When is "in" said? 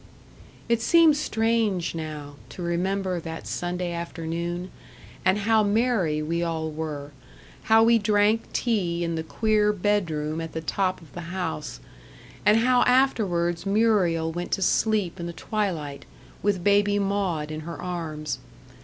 9.03-9.13, 15.19-15.27, 17.51-17.59